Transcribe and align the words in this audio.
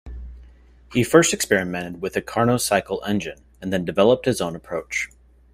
He 0.91 1.03
first 1.03 1.31
experimented 1.31 2.01
with 2.01 2.15
a 2.17 2.23
Carnot 2.23 2.61
Cycle 2.61 3.03
engine, 3.05 3.37
and 3.61 3.71
then 3.71 3.85
developed 3.85 4.25
his 4.25 4.41
own 4.41 4.55
approach. 4.55 5.09